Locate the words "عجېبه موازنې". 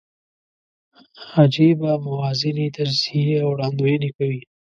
1.39-2.67